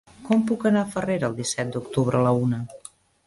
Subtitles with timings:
[0.27, 2.65] Com puc anar a Farrera el disset d'octubre a la una?